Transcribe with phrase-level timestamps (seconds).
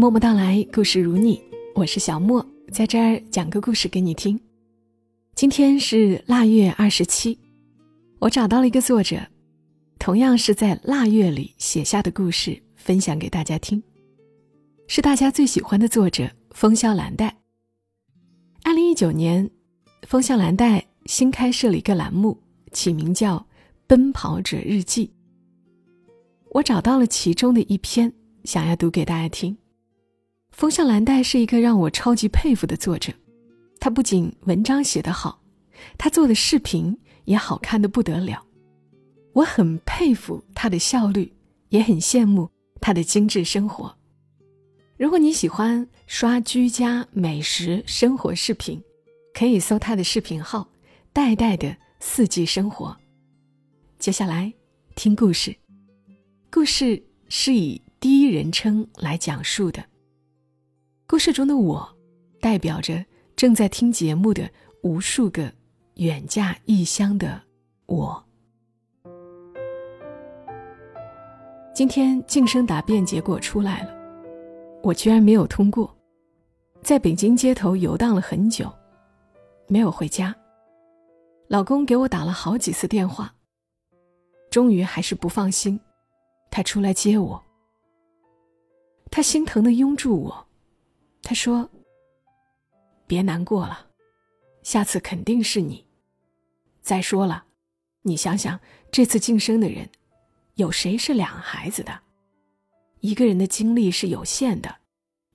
[0.00, 1.38] 默默到来，故事如你，
[1.74, 2.42] 我是小莫，
[2.72, 4.40] 在这儿讲个故事给你听。
[5.34, 7.38] 今天是腊月二十七，
[8.18, 9.20] 我找到了一个作者，
[9.98, 13.82] 同样是在腊月里写下的故事，分享给大家听。
[14.86, 17.36] 是大家最喜欢的作者风萧兰黛。
[18.64, 19.50] 二零一九年，
[20.08, 22.42] 风萧兰黛新开设了一个栏目，
[22.72, 23.36] 起名叫
[23.86, 25.08] 《奔跑者日记》。
[26.52, 28.10] 我找到了其中的一篇，
[28.44, 29.54] 想要读给大家听。
[30.60, 33.10] 风向蓝带是一个让我超级佩服的作者，
[33.80, 35.40] 他不仅文章写得好，
[35.96, 38.44] 他做的视频也好看的不得了。
[39.32, 41.32] 我很佩服他的效率，
[41.70, 43.96] 也很羡慕他的精致生活。
[44.98, 48.82] 如果你喜欢刷居家美食生活视频，
[49.32, 50.68] 可以搜他的视频号
[51.10, 52.94] “代代的四季生活”。
[53.98, 54.52] 接下来
[54.94, 55.56] 听故事。
[56.50, 59.82] 故事是以第一人称来讲述的。
[61.10, 61.96] 故事中的我，
[62.40, 64.48] 代表着正在听节目的
[64.84, 65.52] 无数个
[65.94, 67.42] 远嫁异乡的
[67.86, 68.24] 我。
[71.74, 73.92] 今天晋升答辩结果出来了，
[74.84, 75.92] 我居然没有通过，
[76.80, 78.72] 在北京街头游荡了很久，
[79.66, 80.32] 没有回家。
[81.48, 83.34] 老公给我打了好几次电话，
[84.48, 85.80] 终于还是不放心。
[86.52, 87.44] 他出来接我，
[89.10, 90.46] 他心疼的拥住我，
[91.30, 91.70] 他说
[93.06, 93.86] ：“别难过了，
[94.64, 95.86] 下次肯定是你。
[96.82, 97.44] 再说了，
[98.02, 98.58] 你想想，
[98.90, 99.88] 这次晋升的人，
[100.54, 102.00] 有谁是两孩子的？
[102.98, 104.78] 一个人的精力是有限的，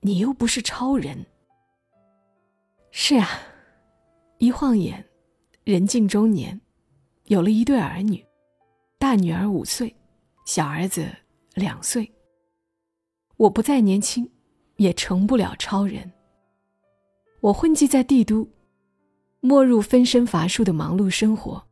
[0.00, 1.24] 你又不是超人。
[2.90, 3.26] 是啊，
[4.36, 5.02] 一晃眼，
[5.64, 6.60] 人近中年，
[7.24, 8.22] 有了一对儿女，
[8.98, 9.96] 大女儿五岁。”
[10.44, 11.08] 小儿子
[11.54, 12.12] 两岁。
[13.38, 14.30] 我不再年轻，
[14.76, 16.12] 也成不了超人。
[17.40, 18.48] 我混迹在帝都，
[19.40, 21.66] 没入分身乏术的忙碌生活，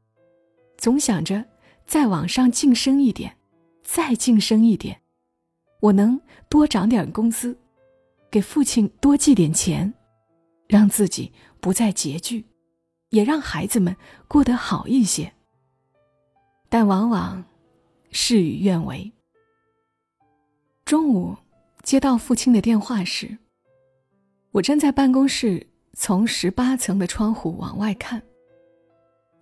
[0.77, 1.45] 总想着
[1.87, 3.37] 再往上晋升一点，
[3.83, 5.01] 再晋升一点，
[5.81, 7.59] 我能多涨点工资，
[8.31, 9.93] 给父亲多寄点钱，
[10.69, 12.45] 让自己不再拮据，
[13.11, 13.97] 也让孩子们
[14.29, 15.33] 过得好一些。
[16.69, 17.45] 但往往。
[18.17, 19.11] 事与愿违。
[20.85, 21.37] 中午
[21.85, 23.37] 接到父亲的电话时，
[24.53, 28.23] 我正在办公室从十八层的窗户往外看，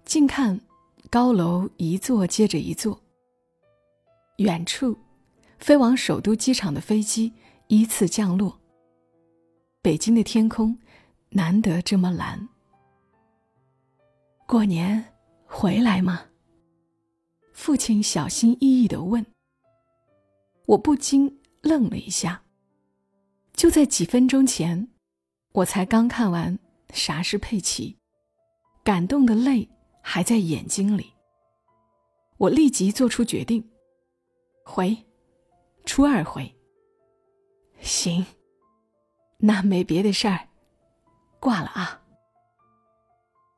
[0.05, 0.61] 近看
[1.09, 3.01] 高楼一座接着一座。
[4.39, 4.99] 远处
[5.61, 7.33] 飞往首都机场的飞机
[7.69, 8.59] 依次降落。
[9.81, 10.77] 北京的天空
[11.31, 12.49] 难得这么蓝。
[14.49, 15.03] 过年
[15.45, 16.23] 回来吗？
[17.53, 19.25] 父亲小心翼翼的问。
[20.67, 22.43] 我不禁愣了一下。
[23.55, 24.89] 就在几分钟前，
[25.53, 26.59] 我才刚看完
[26.93, 27.97] 《啥是佩奇》，
[28.85, 29.69] 感动的泪
[30.01, 31.13] 还在眼睛里。
[32.39, 33.65] 我立即做出决定，
[34.65, 34.97] 回，
[35.85, 36.53] 初二回。
[37.81, 38.25] 行，
[39.39, 40.49] 那没别的事儿，
[41.39, 42.03] 挂了啊。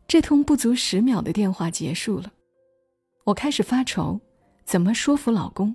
[0.07, 2.33] 这通不足十秒的电话结束了。
[3.25, 4.21] 我开始发愁，
[4.65, 5.75] 怎么说服老公？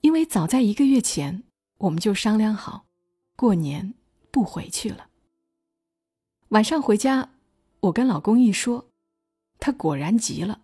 [0.00, 1.42] 因为早在一个月前，
[1.78, 2.86] 我们就商量好，
[3.36, 3.94] 过年
[4.30, 5.08] 不回去了。
[6.48, 7.30] 晚上回家，
[7.80, 8.90] 我跟老公一说，
[9.58, 10.60] 他果然急了。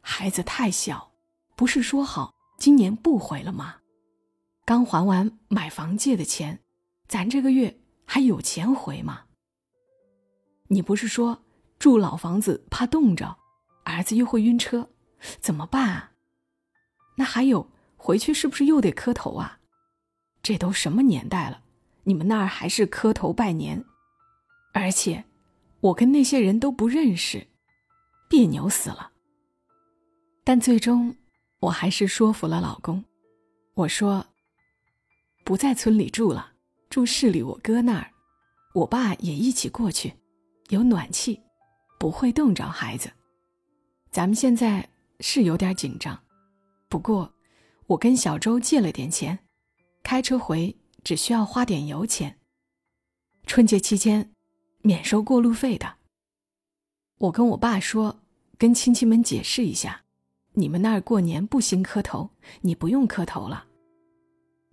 [0.00, 1.12] 孩子太小，
[1.56, 3.76] 不是说好今年不回了吗？
[4.64, 6.60] 刚还完买房借的钱，
[7.08, 9.24] 咱这个月还有钱回吗？
[10.68, 11.42] 你不是说
[11.78, 13.36] 住老房子怕冻着？
[13.84, 14.90] 儿子又会晕车，
[15.40, 16.12] 怎么办啊？
[17.16, 17.70] 那还有
[18.06, 19.58] 回去是不是又得磕头啊？
[20.40, 21.60] 这都什么年代了，
[22.04, 23.84] 你们那儿还是磕头拜年？
[24.72, 25.24] 而且
[25.80, 27.48] 我跟那些人都不认识，
[28.28, 29.10] 别扭死了。
[30.44, 31.16] 但最终
[31.58, 33.04] 我还是说服了老公，
[33.74, 34.24] 我说
[35.42, 36.52] 不在村里住了，
[36.88, 38.12] 住市里我哥那儿，
[38.72, 40.14] 我爸也一起过去，
[40.68, 41.40] 有暖气，
[41.98, 43.10] 不会冻着孩子。
[44.12, 44.88] 咱们现在
[45.18, 46.16] 是有点紧张，
[46.88, 47.28] 不过
[47.88, 49.38] 我跟小周借了点钱，
[50.02, 52.38] 开车回只需要花点油钱。
[53.46, 54.32] 春节期间
[54.82, 55.94] 免收过路费的。
[57.18, 58.20] 我跟我爸说，
[58.58, 60.02] 跟亲戚们解释一下，
[60.54, 62.30] 你们那儿过年不兴磕头，
[62.62, 63.66] 你不用磕头了。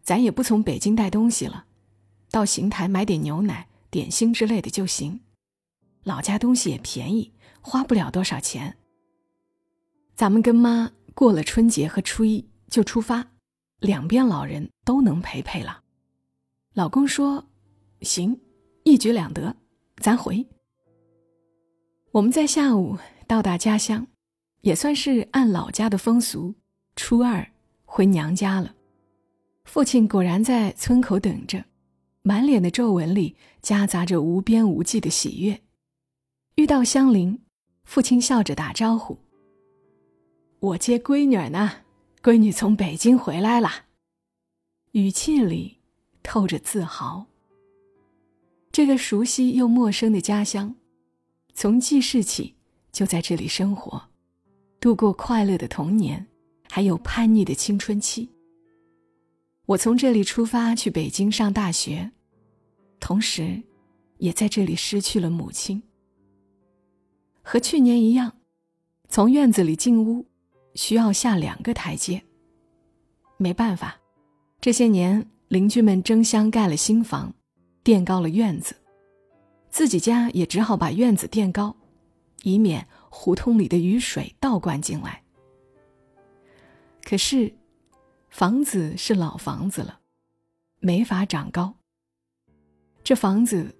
[0.02, 1.66] 咱也不从北京带东西了，
[2.32, 5.22] 到邢台买点牛奶、点心之类的就行。
[6.04, 7.32] 老家东西也便宜，
[7.62, 8.76] 花不了多少钱。
[10.16, 13.24] 咱们跟妈过了春节和初一就出发，
[13.82, 15.84] 两边老人都能陪陪了。
[16.74, 17.46] 老公说
[18.02, 18.42] ：“行，
[18.84, 19.56] 一举两得，
[19.98, 20.44] 咱回。”
[22.14, 22.98] 我们在下午
[23.28, 24.08] 到达家乡，
[24.62, 26.56] 也算是按老家的风俗，
[26.96, 27.48] 初二
[27.86, 28.74] 回娘家了。
[29.66, 31.64] 父亲果然在村口等着，
[32.24, 35.62] 满脸的皱纹里夹杂着无边无际的喜悦。
[36.56, 37.40] 遇到香菱，
[37.84, 39.20] 父亲笑着打招呼
[40.60, 41.83] ：“我接闺女呢，
[42.24, 43.70] 闺女从北京回来了。”
[44.94, 45.80] 语气里
[46.24, 47.26] 透着自豪。
[48.72, 50.74] 这个熟悉又陌生的家乡。
[51.54, 52.56] 从记事起，
[52.94, 54.02] 就在这里生活，
[54.80, 56.26] 度过快乐的童年，
[56.70, 58.30] 还有叛逆的青春期。
[59.66, 62.10] 我从这里出发去北京上大学，
[63.00, 63.62] 同时，
[64.18, 65.84] 也在这里失去了母亲。
[67.44, 68.38] 和去年一样，
[69.10, 70.26] 从院子里进屋，
[70.76, 72.24] 需要下两个台阶。
[73.38, 74.00] 没办法，
[74.62, 77.34] 这些年邻居们争相盖了新房，
[77.84, 78.76] 垫高了院子。
[79.70, 81.76] 自己家也只好把院子垫高，
[82.44, 85.24] 以免胡同里的雨水倒灌进来。
[87.04, 87.54] 可是，
[88.30, 90.00] 房子是老房子了，
[90.80, 91.76] 没法长高。
[93.04, 93.76] 这房子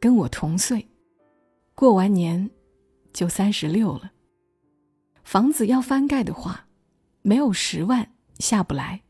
[0.00, 0.88] 跟我同岁，
[1.74, 2.50] 过完年
[3.12, 4.12] 就三十六了。
[5.32, 6.66] 房子要翻盖的话，
[7.22, 9.00] 没有十万下不来。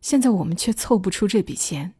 [0.00, 1.94] 现在我们却凑不出这笔钱。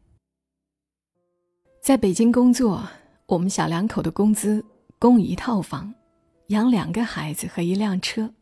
[1.81, 2.85] 在北京工作。
[3.27, 4.63] 我们小两口的工资
[4.99, 5.95] 供一套房，
[6.47, 8.33] 养两个孩子和一辆车，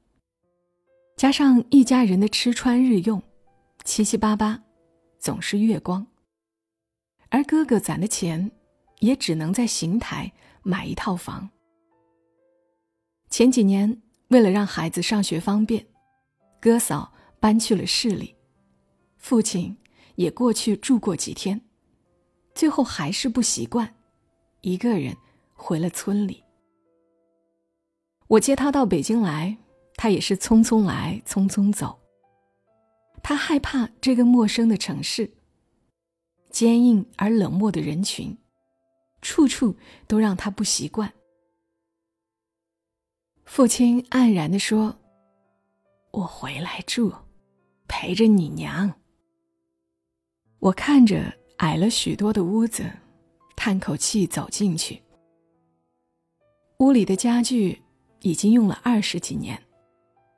[1.16, 3.22] 加上一家人的吃穿日用，
[3.84, 4.64] 七七八八，
[5.20, 6.08] 总是月光。
[7.30, 8.50] 而哥哥攒的钱，
[9.00, 10.34] 也只能在邢台
[10.64, 11.48] 买一套房。
[13.30, 14.02] 前几年，
[14.32, 15.86] 为了让孩子上学方便，
[16.62, 18.34] 哥嫂搬去了市里，
[19.18, 19.76] 父亲
[20.16, 21.60] 也过去住过几天，
[22.56, 23.94] 最后还是不习惯。
[24.62, 25.18] 一个人
[25.54, 26.42] 回了村里。
[28.28, 29.58] 我接他到北京来，
[29.96, 32.00] 他也是匆匆来，匆匆走。
[33.22, 35.30] 他害怕这个陌生的城市，
[36.50, 38.38] 坚硬而冷漠的人群，
[39.22, 39.76] 处处
[40.08, 41.12] 都让他不习惯。
[43.46, 44.96] 父亲黯然地说
[46.12, 47.14] ：“我回来住，
[47.88, 48.94] 陪着你娘。”
[50.60, 52.92] 我看着矮了许多的屋子。
[53.54, 55.00] 叹口气，走进去。
[56.80, 57.80] 屋里的家具
[58.22, 59.62] 已经用了二十几年，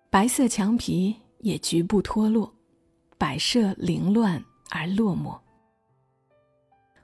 [0.09, 2.53] 白色墙皮也局部脱落，
[3.17, 5.39] 摆设凌乱而落寞。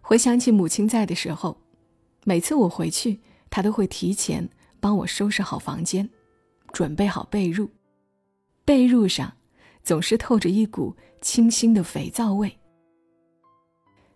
[0.02, 1.56] 回想起母亲在的时候，
[2.26, 4.50] 每次我回去，她都会提前
[4.80, 6.10] 帮我收拾好房间，
[6.72, 7.70] 准备好被褥，
[8.66, 9.36] 被褥上
[9.84, 12.58] 总是透着一股清新的肥皂味。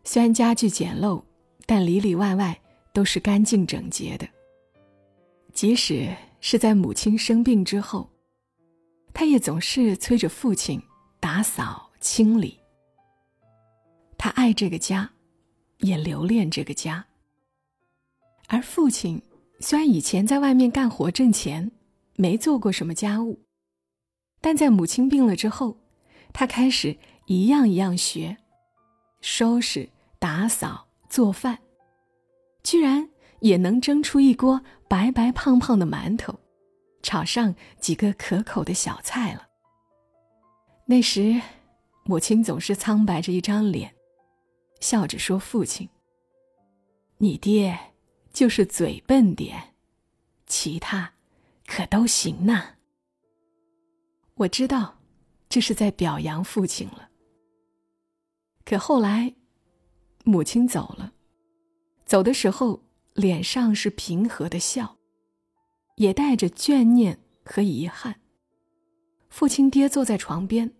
[0.03, 1.23] 虽然家具简陋。
[1.65, 2.61] 但里里外外
[2.91, 4.27] 都是干净整洁的。
[5.53, 8.09] 即使是在母亲生病之后，
[9.13, 10.81] 他也总是催着父亲
[11.21, 12.59] 打扫清理。
[14.17, 15.09] 他爱这个家，
[15.77, 17.05] 也留恋这个家。
[18.49, 19.21] 而父亲
[19.63, 21.71] 虽然以前在外面干活挣钱，
[22.17, 23.45] 没做过什么家务，
[24.41, 25.77] 但在母亲病了之后，
[26.33, 28.35] 他开始一样一样学，
[29.21, 29.89] 收拾
[30.19, 30.89] 打扫。
[31.07, 31.59] 做饭，
[32.63, 33.07] 居然
[33.39, 36.39] 也能蒸出一锅白白胖胖的馒头，
[37.03, 39.47] 炒上几个可口的小菜了。
[40.87, 41.39] 那时，
[42.03, 43.93] 母亲总是苍白着一张脸，
[44.79, 45.87] 笑着说：“父亲，
[47.19, 47.92] 你爹
[48.33, 49.75] 就是嘴笨点，
[50.45, 51.13] 其他
[51.65, 52.75] 可都行呢。”
[54.35, 54.99] 我知道，
[55.47, 57.09] 这是在表扬父亲了。
[58.65, 59.35] 可后来。
[60.25, 61.11] 母亲走了，
[62.05, 62.81] 走的时候
[63.13, 64.97] 脸上是平和的笑，
[65.97, 68.21] 也带着眷念和遗憾。
[69.29, 70.73] 父亲爹坐在床边，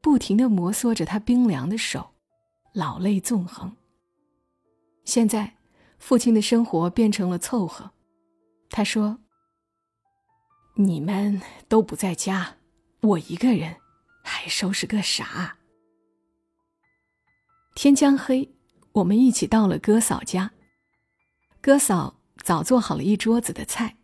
[0.00, 2.14] 不停的摩挲着他冰凉的手，
[2.72, 3.76] 老泪纵横。
[5.04, 5.57] 现在，
[5.98, 7.90] 父亲的生活变成了凑合。
[8.70, 9.18] 他说
[10.76, 12.56] ：“你们都不在家，
[13.00, 13.76] 我一个人，
[14.22, 15.58] 还收拾个啥？”
[17.74, 18.54] 天将黑。
[18.92, 20.50] 我们一起到了哥嫂家。
[21.60, 23.96] 哥嫂早做好了一桌子的菜，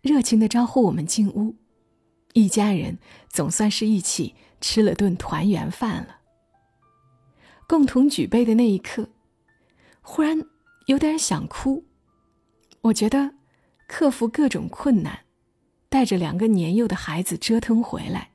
[0.00, 1.56] 热情的招呼我们进屋。
[2.32, 2.98] 一家人
[3.28, 6.20] 总算是一起吃了顿团圆饭了。
[7.68, 9.10] 共同举杯的那一刻，
[10.00, 10.46] 忽然
[10.86, 11.84] 有点想哭。
[12.82, 13.34] 我觉得，
[13.86, 15.24] 克服各种困难，
[15.88, 18.32] 带着两个年幼的孩子折腾回来，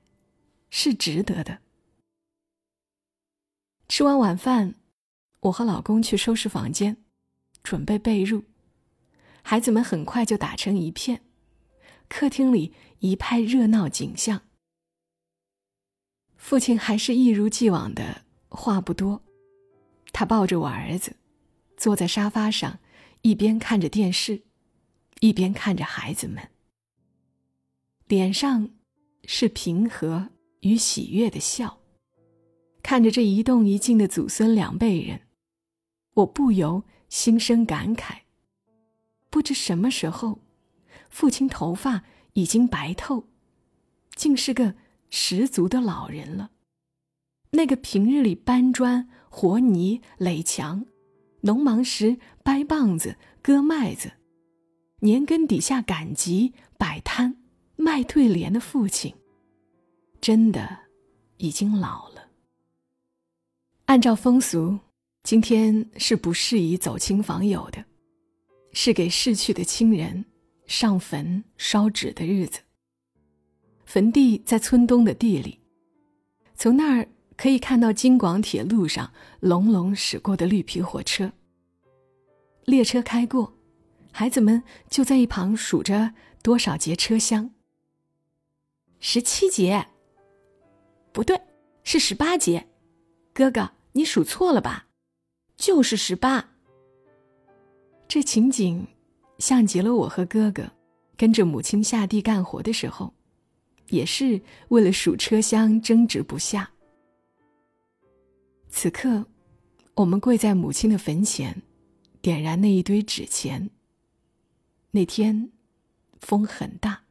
[0.69, 1.59] 是值得的。
[3.87, 4.75] 吃完晚饭。
[5.41, 6.97] 我和老公去收拾房间，
[7.63, 8.43] 准备被褥。
[9.43, 11.21] 孩子们很快就打成一片，
[12.09, 14.41] 客厅里一派热闹景象。
[16.35, 19.21] 父亲还是一如既往的话不多，
[20.11, 21.15] 他抱着我儿子，
[21.77, 22.79] 坐在沙发上，
[23.21, 24.41] 一边看着电视，
[25.21, 26.49] 一边看着孩子们，
[28.07, 28.71] 脸上
[29.25, 30.29] 是平和
[30.61, 31.79] 与喜悦的笑。
[32.81, 35.21] 看着这一动一静的祖孙两辈人，
[36.15, 38.21] 我不由心生感慨。
[39.29, 40.39] 不知什么时候，
[41.09, 42.03] 父亲头发
[42.33, 43.27] 已经白透，
[44.15, 44.75] 竟是个
[45.09, 46.51] 十足的老人了。
[47.51, 50.85] 那个平日里搬砖、和泥、垒墙，
[51.41, 54.11] 农忙时掰棒子、割麦子，
[54.99, 57.37] 年根底下赶集、摆摊、
[57.75, 59.13] 卖对联的父亲，
[60.19, 60.77] 真的
[61.37, 62.29] 已经老了。
[63.85, 64.79] 按照风俗，
[65.23, 67.85] 今天是不适宜走亲访友的。
[68.73, 70.23] 是给逝去的亲人
[70.67, 72.59] 上坟烧纸的日子。
[73.85, 75.59] 坟地在村东的地里，
[76.53, 81.31] 从那儿可以看到京广铁路上隆隆驶过的绿皮火车。
[82.65, 83.53] 列车开过，
[84.11, 87.51] 孩子们就在一旁数着多少节车厢。
[88.99, 89.87] 十七节。
[91.13, 91.39] 不对，
[91.83, 92.67] 是十八节。
[93.33, 94.87] 哥哥，你数错了吧？
[95.55, 96.49] 就是十八。
[98.07, 98.87] 这情景，
[99.37, 100.71] 像极了我和哥哥
[101.15, 103.13] 跟着母亲下地干活的时候，
[103.89, 106.71] 也是为了数车厢争执不下。
[108.69, 109.25] 此刻，
[109.95, 111.61] 我们跪在母亲的坟前，
[112.21, 113.69] 点燃那一堆纸钱。
[114.91, 115.51] 那天，
[116.19, 117.01] 风很大，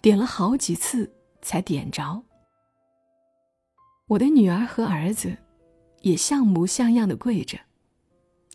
[0.00, 1.12] 点了好几次
[1.42, 2.22] 才点着。
[4.06, 5.36] 我的女儿和儿子，
[6.02, 7.58] 也像模像样的跪着，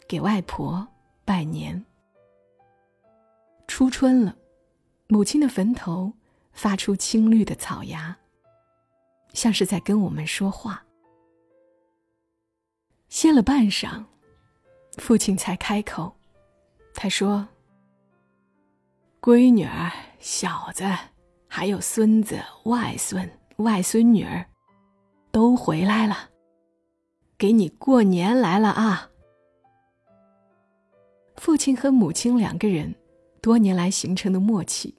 [0.08, 0.88] 给外婆。
[1.26, 1.84] 拜年。
[3.68, 4.38] 初春了，
[5.08, 6.14] 母亲的坟头
[6.54, 8.16] 发出青绿的草芽，
[9.34, 10.85] 像是在跟我们说话。
[13.08, 14.04] 歇了半晌，
[14.98, 16.16] 父亲才开口，
[16.94, 17.48] 他说
[19.22, 20.84] ：“闺女儿、小子，
[21.48, 24.46] 还有孙子、外孙、外孙女儿，
[25.32, 26.30] 都回来了，
[27.38, 29.10] 给你过年来了啊！”
[31.38, 32.94] 父亲和母亲两个人
[33.42, 34.96] 多年来形成的默契，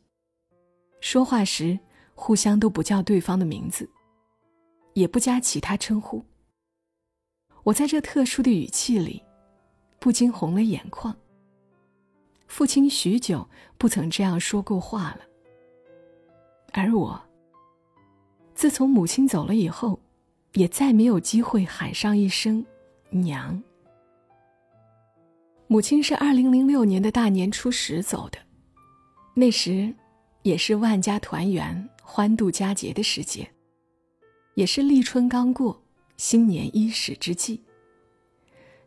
[1.00, 1.78] 说话时
[2.14, 3.90] 互相都不叫对方的名字，
[4.94, 6.24] 也不加其他称呼。
[7.66, 9.20] 我在这特殊的语气里，
[9.98, 11.12] 不禁红了眼眶。
[12.46, 15.20] 父亲许久不曾这样说过话了，
[16.72, 17.20] 而我，
[18.54, 19.98] 自从母亲走了以后，
[20.52, 22.64] 也再没有机会喊上一声
[23.10, 23.60] “娘”。
[25.66, 28.38] 母亲是二零零六年的大年初十走的，
[29.34, 29.92] 那时
[30.42, 33.50] 也是万家团圆、欢度佳节的时节，
[34.54, 35.82] 也是立春刚过、
[36.16, 37.62] 新年伊始之际。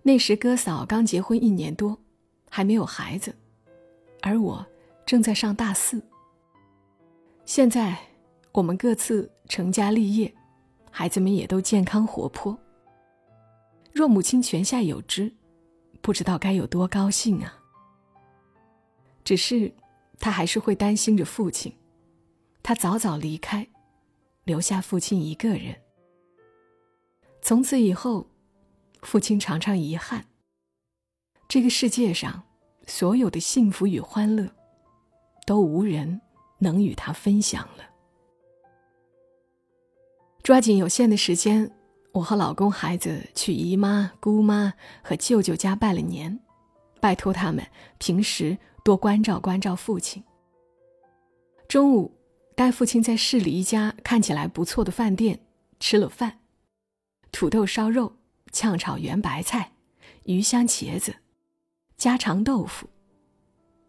[0.04, 1.98] 那时哥嫂刚结婚一年多，
[2.50, 3.36] 还没有孩子，
[4.22, 4.66] 而我
[5.06, 6.02] 正在上大四。
[7.46, 7.98] 现在
[8.52, 10.34] 我们各自成家立业，
[10.92, 12.58] 孩子们也都健康活泼。
[13.92, 15.34] 若母亲泉下有知。
[16.02, 17.60] 不知道该有多高兴啊！
[19.26, 19.76] 只是，
[20.18, 21.74] 他还是会担心着父亲。
[22.64, 23.68] 他早早离开，
[24.46, 25.76] 留下父亲一个人。
[27.42, 28.28] 从此以后，
[29.02, 30.26] 父亲常常遗憾：
[31.48, 32.44] 这个世界上
[32.86, 34.50] 所有的幸福与欢乐，
[35.46, 36.22] 都无人
[36.60, 37.90] 能与他分享了。
[40.44, 41.72] 抓紧有限的时间。
[42.12, 46.40] 我和老公、孩子去姨妈、姑妈和舅舅家拜了年，
[47.00, 47.64] 拜托他们
[48.00, 50.24] 平时多关照关照父亲。
[51.68, 52.12] 中午，
[52.56, 55.40] 带父亲在市里一家看起来不错的饭店
[55.80, 56.39] 吃了饭，
[57.32, 58.18] 土豆烧肉、
[58.52, 59.74] 炝炒圆白菜、
[60.26, 61.16] 鱼香茄子、
[61.98, 62.90] 家常豆腐，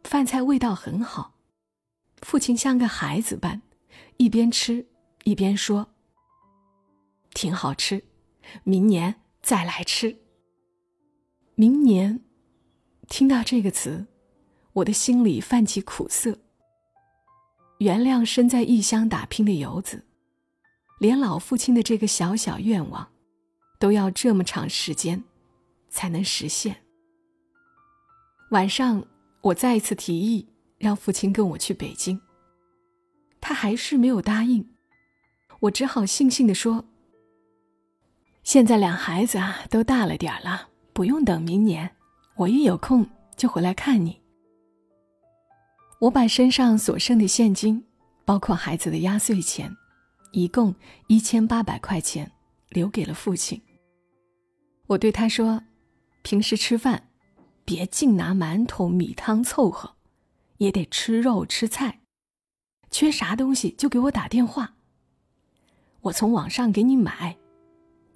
[0.05, 1.35] 饭菜味道很好。
[2.23, 3.63] 父亲像个孩子般，
[4.19, 4.87] 一边吃
[5.25, 5.89] 一边说
[7.33, 8.05] ：“挺好吃。”
[8.65, 10.19] 明年再来吃。
[11.55, 12.21] 明年，
[13.09, 14.07] 听到这个词，
[14.75, 16.39] 我的心里泛起苦涩。
[17.79, 20.05] 原谅身在异乡打拼的游子，
[20.99, 23.11] 连老父亲的这个小小愿望，
[23.81, 25.25] 都要这么长时间
[25.89, 26.77] 才能实现。
[28.51, 29.05] 晚上，
[29.41, 30.47] 我再一次提议
[30.79, 32.21] 让父亲跟我去北京，
[33.41, 34.69] 他还是没有答应。
[35.61, 36.85] 我只好悻悻地说。
[38.43, 41.97] 现在两孩子啊都大了点了，不用等明年，
[42.37, 44.21] 我一有空就回来看你。”
[46.01, 47.85] 我把身上所剩的现金，
[48.25, 49.75] 包括孩子的压岁钱，
[50.33, 50.75] 一共
[51.07, 52.31] 一千八百块钱，
[52.71, 53.61] 留给了父亲。
[54.91, 55.63] 我对他说
[56.23, 57.09] ：“平时吃饭，
[57.65, 59.95] 别净拿馒头米汤凑合，
[60.59, 62.01] 也得吃肉吃菜。
[62.91, 64.75] 缺啥东西就给我打电话，
[66.01, 67.39] 我从网上给你买。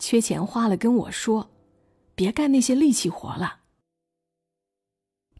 [0.00, 1.48] 缺钱花了跟我说，
[2.16, 3.60] 别干那些力气活了。”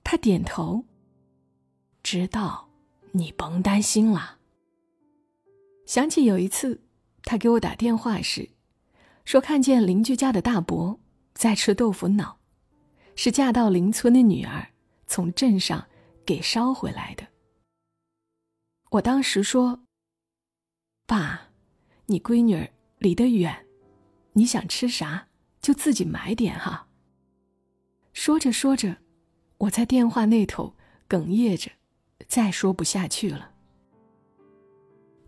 [0.04, 0.84] 他点头。
[2.04, 2.68] 知道，
[3.12, 4.38] 你甭担心了。
[5.84, 6.82] 想起有一次，
[7.24, 8.50] 他给我打电话时，
[9.24, 11.00] 说看见邻居家的大伯
[11.34, 12.38] 在吃豆腐脑，
[13.14, 14.68] 是嫁到邻村的女儿
[15.06, 15.86] 从镇上
[16.24, 17.26] 给捎回来的。
[18.90, 19.84] 我当时说
[21.06, 21.48] ：“爸，
[22.06, 23.66] 你闺女儿离得远，
[24.32, 25.28] 你想吃啥
[25.60, 26.88] 就自己买点哈。”
[28.14, 28.96] 说着说着，
[29.58, 30.74] 我在电话那头
[31.08, 31.70] 哽咽着。
[32.26, 33.52] 再说不下去了。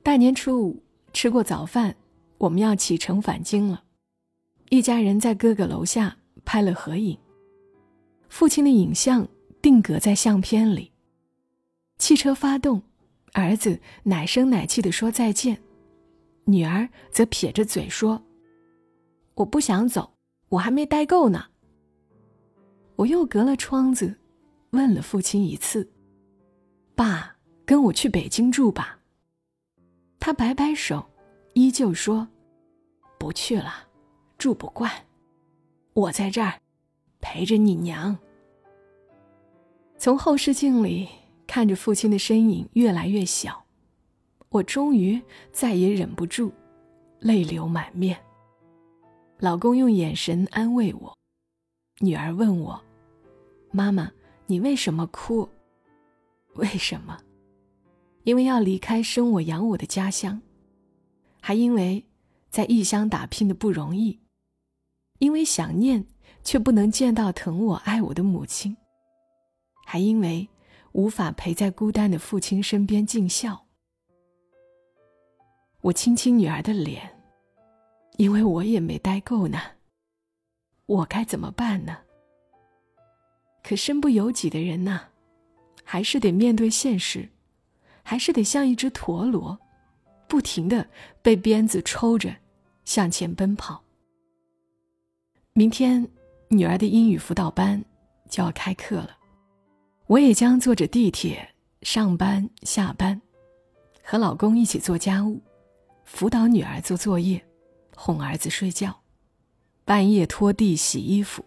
[0.02, 0.82] 大年初五
[1.12, 1.94] 吃过早饭，
[2.38, 3.84] 我们要启程返京了。
[4.68, 7.16] 一家人在哥哥楼下拍了合影，
[8.28, 9.26] 父亲的影像
[9.62, 10.92] 定格在相片里。
[11.98, 12.82] 汽车发动，
[13.32, 15.62] 儿子奶声奶气的说再见，
[16.44, 18.22] 女儿则撇着嘴说
[19.34, 20.12] ：“我不想走，
[20.48, 21.46] 我还没待够呢。”
[22.96, 24.18] 我又隔了窗子，
[24.70, 25.88] 问了父亲一次。
[26.94, 28.98] 爸，跟我去北京住吧。
[30.18, 31.08] 他摆摆手，
[31.54, 32.26] 依旧说
[33.18, 33.85] ：“不去了，
[34.38, 34.90] 住不惯。
[35.92, 36.60] 我在这儿，
[37.20, 38.16] 陪着你娘。”
[39.98, 41.08] 从后视镜里
[41.46, 43.64] 看着父亲的身影越来越小，
[44.50, 45.20] 我终于
[45.52, 46.52] 再也忍不住，
[47.18, 48.18] 泪流满面。
[49.38, 51.16] 老公用眼神安慰我，
[52.00, 52.82] 女儿问我
[53.72, 54.10] ：“妈妈，
[54.46, 55.48] 你为什么哭？”
[56.56, 57.18] 为什么？
[58.24, 60.40] 因为要离开生我养我的家乡，
[61.40, 62.04] 还因为
[62.50, 64.18] 在异乡打拼的不容易，
[65.18, 66.06] 因为想念
[66.44, 68.76] 却不能见到疼我爱我的母亲，
[69.84, 70.48] 还因为
[70.92, 73.66] 无法陪在孤单的父亲身边尽孝。
[75.82, 77.18] 我亲亲女儿的脸，
[78.16, 79.60] 因为我也没待够呢。
[80.86, 81.98] 我该怎么办呢？
[83.62, 85.08] 可身不由己的人呐。
[85.88, 87.28] 还是得面对现实，
[88.02, 89.56] 还是得像一只陀螺，
[90.26, 90.88] 不停的
[91.22, 92.34] 被鞭子抽着
[92.84, 93.84] 向前奔跑。
[95.58, 96.06] 明天，
[96.48, 97.82] 女儿的英语辅导班
[98.28, 99.16] 就要开课了，
[100.06, 103.18] 我也将坐着地铁上班下班，
[104.04, 105.40] 和老公一起做家务，
[106.04, 107.42] 辅导女儿做作业，
[107.96, 109.00] 哄儿子睡觉，
[109.86, 111.42] 半夜拖地洗衣服，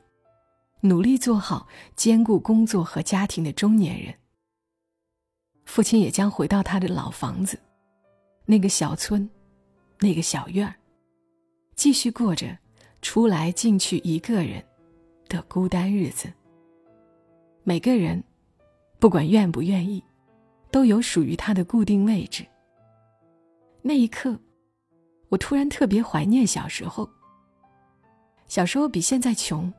[0.81, 4.15] 努力做好兼顾工作和家庭的中年人。
[5.65, 7.59] 父亲也将回到他的老房子，
[8.47, 9.29] 那个小村，
[9.99, 10.73] 那个小院儿，
[11.75, 12.57] 继续过着
[13.01, 14.63] 出来进去一个人
[15.27, 16.31] 的孤单日子。
[17.63, 18.23] 每个人，
[18.99, 20.03] 不管愿不愿意，
[20.71, 22.45] 都有属于他的固定位置。
[23.81, 24.37] 那一刻，
[25.29, 27.09] 我突然特别怀念小时候。
[28.47, 29.71] 小时候比现在穷，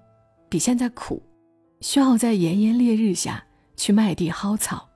[0.49, 1.21] 比现在苦，
[1.81, 3.45] 需要在炎炎烈日下
[3.77, 4.89] 去麦地薅草。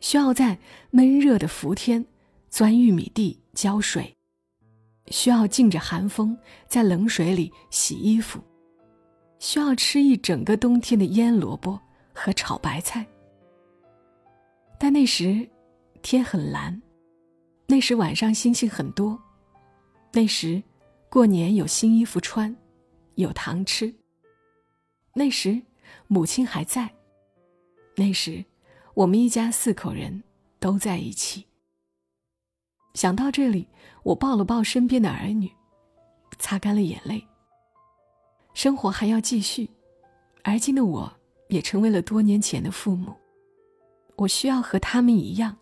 [0.00, 0.58] 需要在
[0.90, 2.04] 闷热的伏天
[2.48, 4.15] 钻玉米地浇水，
[5.08, 8.40] 需要浸着寒风在冷水里洗衣服，
[9.38, 11.78] 需要吃一整个冬天的腌萝卜
[12.12, 13.06] 和炒白菜。
[14.78, 15.48] 但那时
[16.02, 16.80] 天很蓝，
[17.66, 19.18] 那时晚上星星很多，
[20.12, 20.62] 那时
[21.08, 22.54] 过年有新衣服穿，
[23.14, 23.94] 有糖吃。
[25.14, 25.62] 那时
[26.06, 26.94] 母亲还在，
[27.96, 28.44] 那时。
[28.96, 30.22] 我们一家四口人
[30.58, 31.44] 都在一起。
[32.96, 33.68] 想到这里，
[34.02, 35.52] 我抱了抱身边的儿女，
[36.38, 37.22] 擦干了眼泪。
[38.54, 39.68] 生活还要继续，
[40.42, 41.12] 而今的我
[41.48, 43.14] 也成为了多年前的父母。
[44.16, 45.54] 我需要和他们一样，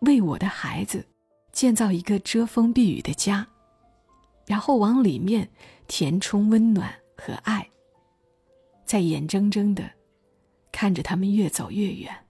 [0.00, 1.06] 为我的孩子
[1.52, 3.46] 建造一个遮风避雨的家，
[4.46, 5.46] 然后往里面
[5.88, 7.68] 填充温暖和爱，
[8.86, 9.90] 在眼睁睁的
[10.72, 12.24] 看着他们越走越远。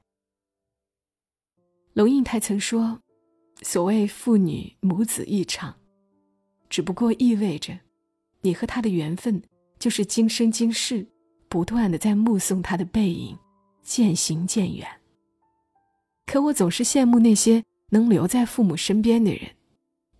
[1.92, 3.00] 龙应台曾说
[3.62, 5.74] ：“所谓父女母子一场，
[6.70, 7.78] 只不过意味着，
[8.42, 9.42] 你和他的缘分
[9.78, 11.06] 就是今生今世，
[11.48, 13.36] 不断的在目送他的背影
[13.82, 14.86] 渐行渐远。
[16.26, 19.56] 可我总是羡慕那些能留在父母身边的人，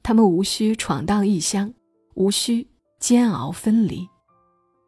[0.03, 1.73] 他们无需闯荡异乡，
[2.15, 2.67] 无需
[2.99, 4.09] 煎熬分离，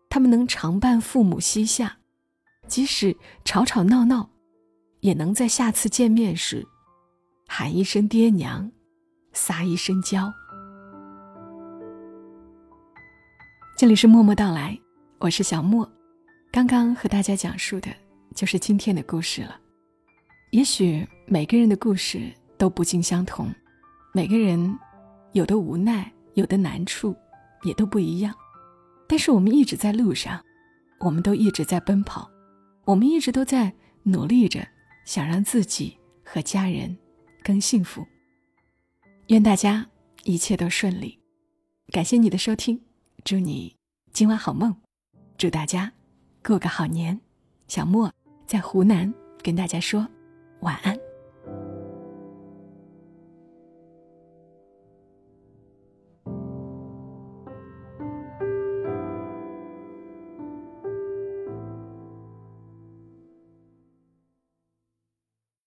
[0.08, 1.98] 他们能常伴父母膝下，
[2.66, 4.30] 即使吵吵闹闹，
[5.00, 6.66] 也能在下次见面时
[7.52, 8.70] 喊一声爹娘，
[9.32, 10.32] 撒一声娇。
[13.76, 14.78] 这里是默默到来，
[15.18, 15.90] 我是小莫，
[16.52, 17.90] 刚刚和大家讲述的
[18.36, 19.58] 就是今天的故事了。
[20.52, 23.52] 也许每个人的故事都不尽相同，
[24.14, 24.78] 每个人
[25.32, 27.16] 有的无奈，有的难处，
[27.64, 28.32] 也都不一样。
[29.08, 30.40] 但是我们一直在路上，
[31.00, 32.30] 我们都一直在奔跑，
[32.84, 34.64] 我们一直都在努力着，
[35.04, 36.96] 想让自己和家人
[37.42, 38.06] 更幸福。
[39.28, 39.86] 愿大家
[40.24, 41.18] 一切都顺利，
[41.92, 42.80] 感谢你的收听。
[43.24, 43.76] 祝你
[44.12, 44.74] 今晚好梦，
[45.36, 45.92] 祝大家
[46.42, 47.20] 过个好年。
[47.68, 48.12] 小莫
[48.46, 50.08] 在湖南跟大家说
[50.60, 51.09] 晚安。